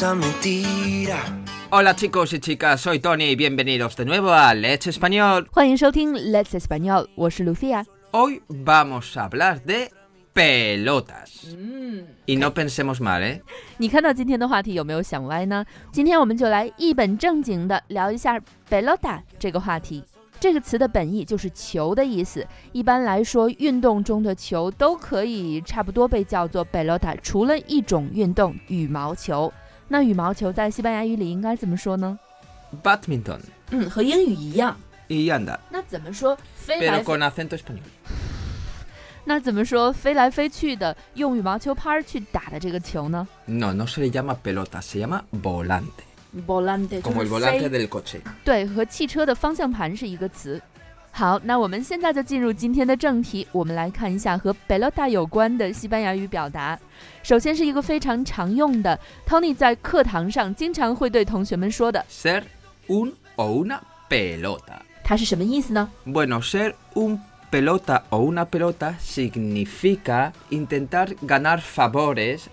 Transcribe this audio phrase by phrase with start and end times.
[0.00, 1.18] esa mentira.
[1.70, 5.46] Hola chicos y chicas, soy Tony y bienvenidos de nuevo a Let's Español.
[5.50, 7.84] 欢迎收听 Let's Español，我是 Lucia。
[8.12, 9.90] Hoy vamos a hablar de
[10.32, 11.54] pelotas.
[12.26, 13.40] Y no pensemos mal, ¿eh?
[13.78, 15.64] 你看到今天的话题有没有想歪呢？
[15.92, 18.40] 今天我们就来一本正经的聊一下
[18.70, 20.04] pelota 这个话题。
[20.38, 22.46] 这个词的本意就是球的意思。
[22.72, 29.52] 一般来说，运动中的球都可以差不多被叫做 pelota，除了一种运动羽毛球。
[29.91, 32.17] 那羽毛球在西班牙语里应该怎么说呢
[32.81, 33.41] ？Badminton
[33.71, 34.77] 嗯，和英语一样。
[35.09, 37.81] y anda, 那怎么说飞来 pero con acento español.
[39.25, 48.21] 那怎么说飞来飞去的用羽毛球拍儿去打的这个球呢 No, no se le llama pelota, se llama volante.？volante Como el volante del coche.
[48.45, 50.61] 对，和汽车的方向盘是一个词。
[51.13, 56.79] 好，那我们现在就进入今天的正题，我们来看一下和 pelota 有关的西班牙语表达。
[57.21, 62.43] 首先是一个非常常用的，Tony 在课堂上经常会对同学们说的，Ser
[62.87, 64.79] un o una pelota.
[65.03, 67.19] 它是什么意思呢？Bueno, ser un
[67.51, 72.43] pelota o una pelota significa intentar ganar favores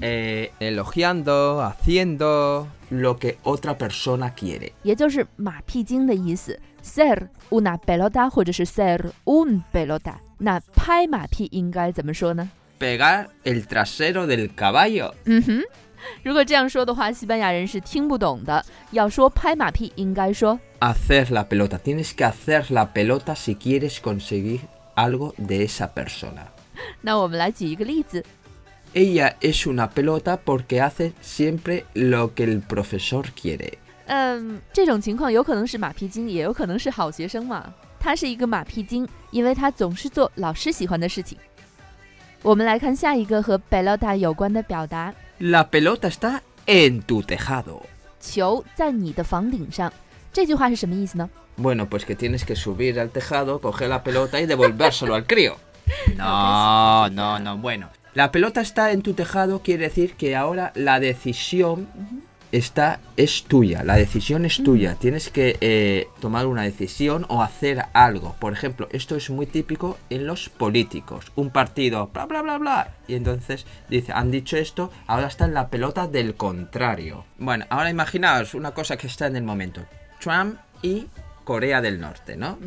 [0.00, 4.72] eh, elogiando, haciendo lo que otra persona quiere.
[4.82, 10.15] 也就是马屁精的意思 ，ser una pelota 或者是 ser un pelota。
[10.37, 12.49] 那拍马屁应该怎么说呢？
[12.79, 15.13] Pegar el trasero del caballo.
[15.25, 15.61] 嗯哼，
[16.23, 18.65] 如果这样说的话，西班牙人是听不懂的。
[18.91, 21.77] 要说拍马屁，应该说 Hacer la pelota.
[21.77, 24.59] Tienes que hacer la pelota si quieres conseguir
[24.95, 26.47] algo de esa persona.
[27.01, 28.23] 那我们来举一个例子。
[28.93, 33.79] Ella es una pelota porque hace siempre lo que el profesor quiere.
[34.08, 37.72] 嗯，这种情况有可能是马屁精，也有可能是好学生嘛。
[38.00, 41.36] 他是一个马屁精，因为他总是做老师喜欢的事情。
[42.42, 47.82] 我们来看下一个和 pelota 有关的表达：La pelota está en tu tejado.
[48.20, 49.92] 球在你的房顶上。
[50.32, 51.28] 这句话是什么意思呢
[51.60, 55.56] ？Bueno, pues que tienes que subir al tejado, coger la pelota y devolvérselo al crío.
[56.16, 57.88] No, no, no, bueno.
[58.14, 61.88] La pelota está en tu tejado quiere decir que ahora la decisión
[62.52, 63.82] está es tuya.
[63.84, 64.94] La decisión es tuya.
[64.94, 68.36] Tienes que eh, tomar una decisión o hacer algo.
[68.38, 71.32] Por ejemplo, esto es muy típico en los políticos.
[71.36, 72.94] Un partido, bla, bla, bla, bla.
[73.06, 77.24] Y entonces dice, han dicho esto, ahora está en la pelota del contrario.
[77.38, 79.82] Bueno, ahora imaginaos una cosa que está en el momento.
[80.20, 81.06] Trump y
[81.44, 82.58] Corea del Norte, ¿no?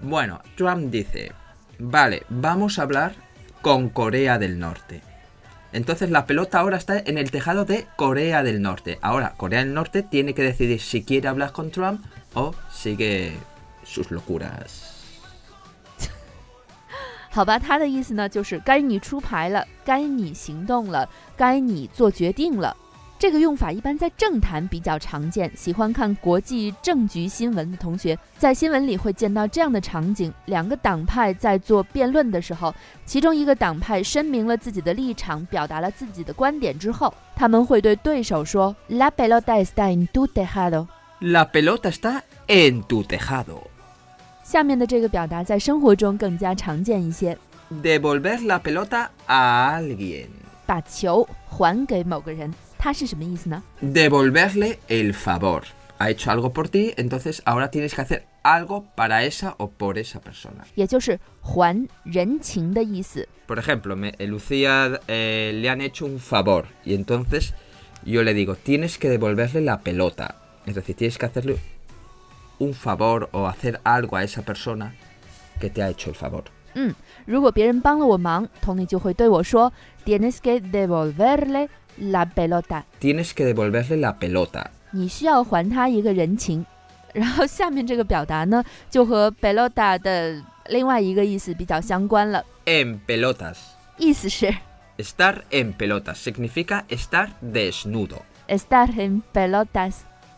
[0.00, 1.32] Bueno, Trump dice,
[1.78, 3.14] vale, vamos a hablar
[3.62, 5.02] con Corea del Norte.
[5.75, 8.99] Entonces la pelota ahora está en el tejado de Corea del Norte.
[9.01, 13.37] Ahora Corea del Norte tiene que decidir si quiere hablar con Trump o sigue
[13.83, 14.97] sus locuras.
[17.33, 22.75] 好吧，他的意思呢，就是该你出牌了，该你行动了，该你做决定了。
[23.18, 32.74] 这个用法一般在政坛比较常见，喜欢看国际政局新闻的同学，在新闻里会见到这样的场景：两个党派在做辩论的时候，
[33.06, 40.86] 其中一个党派声明了自己的立场，表达了自己的观点之后，他们会对对手说：“La pelota está en tu tejado。
[41.20, 43.62] La pelota está en tu tejado.
[44.44, 47.36] ”下面的这个表达在生活中更加常见一些
[47.82, 50.26] ，Devolver la pelota a alguien.
[50.66, 52.52] 把球还给某个人，
[52.85, 53.61] 它是什么意思呢？
[53.81, 55.63] Devolverle el favor.
[55.99, 59.99] Ha hecho algo por ti, entonces ahora tienes que hacer algo para esa o por
[59.99, 60.65] esa persona.
[60.75, 63.27] 也就是还人情的意思。
[63.45, 67.53] Por ejemplo, me, eh, Lucía eh, le han hecho un favor y entonces
[68.03, 70.35] yo le digo, tienes que devolverle la pelota.
[70.65, 71.57] Es decir, tienes que hacerle
[72.57, 74.95] un favor o hacer algo a esa persona
[75.59, 76.45] que te ha hecho el favor.
[76.73, 76.95] 嗯，
[77.25, 79.71] 如果别人帮了我忙，Tony 就会对我说：“
[80.05, 81.67] Tienes que devolverle
[81.97, 82.83] la pelota。
[82.99, 84.67] Tienes que devolverle la pelota.
[84.91, 86.65] 你需要还他一个人情。
[87.13, 93.57] 然后下面这个表达呢，就和 pelota 的另外一个意思比较相关了， En pelotas.
[93.97, 94.53] 意思是
[94.97, 98.21] Estar en pelotas significa estar desnudo.
[98.47, 99.95] estar en pelotas，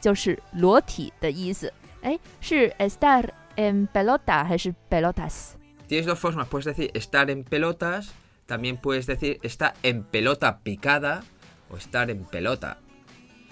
[0.00, 1.72] 就是裸体的意思。
[2.02, 5.56] 哎，是 estar en pelota 还是 pelotas？
[5.88, 8.12] Tienes dos formas, puedes decir estar en pelotas,
[8.46, 11.22] también puedes decir está en pelota picada
[11.69, 12.77] o estar en pelota.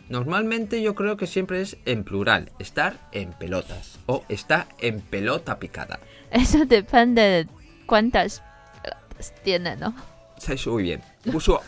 [0.09, 5.59] Normalmente yo creo que siempre es en plural, estar en pelotas o está en pelota
[5.59, 5.99] picada.
[6.31, 7.47] Eso depende de
[7.85, 8.41] cuántas
[8.81, 9.93] pelotas tiene, ¿no?
[10.37, 11.01] Sai shui bien.
[11.25, 11.61] Busuo.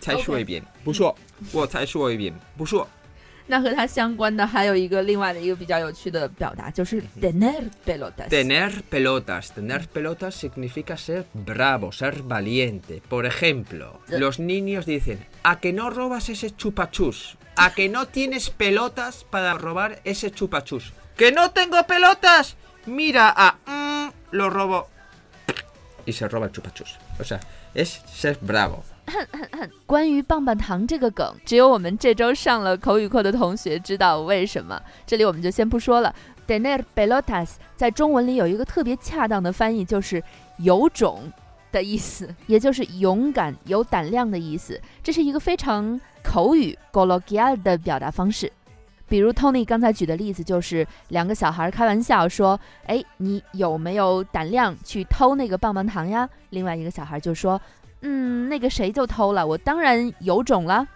[0.00, 0.64] Sai shui bien.
[0.84, 1.14] Busuo.
[1.52, 2.38] Wo tai shui bien.
[2.56, 2.86] Busuo.
[3.49, 8.27] 那和它相关的还有一个另外的一个比较有趣的表达，就是 tener pelotas。
[8.29, 9.51] Tener pelotas.
[9.53, 13.03] Tener pelotas significa ser bravo, ser valiente.
[13.07, 17.37] Por ejemplo, los niños dicen, ¿a que no robas ese chupachus?
[17.55, 20.93] ¿A que no tienes pelotas para robar ese chupachus?
[21.15, 22.55] ¡Que no tengo pelotas!
[22.87, 23.57] Mira a...
[23.65, 24.87] mm, lo robo.
[26.05, 26.97] Y se roba el chupachus.
[27.19, 27.39] O sea,
[27.73, 28.83] es ser bravo.
[29.86, 34.80] 关于棒棒糖这个梗，只有我们这周上了口语课的同学知道为什么。
[35.06, 36.14] 这里我们就先不说了。
[36.46, 40.22] Tener pelotas 在中文里有一个特别恰当的翻译，就是
[40.58, 41.32] 有种
[41.70, 44.80] 的意思， 也就是勇敢、有胆量的意思。
[45.02, 48.50] 这是一个非常口语 （coloquial） 的表达方式。
[49.08, 57.60] 比如 Tony 刚才举的例子，就是两个小孩开玩笑说：“哎，你有没有胆量去偷那个棒棒糖呀？”另外一个小孩就说
[58.01, 60.87] ：“嗯，那个谁就偷了，我当然有种了，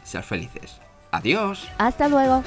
[0.04, 0.78] Ser felices.
[1.10, 1.66] Adiós.
[1.76, 2.42] Hasta luego。